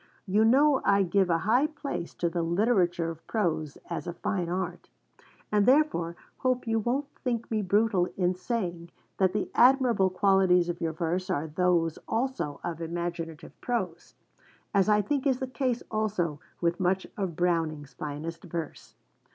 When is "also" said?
12.07-12.59, 15.91-16.39